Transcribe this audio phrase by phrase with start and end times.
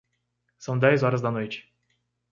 [0.57, 1.71] São dez horas da noite.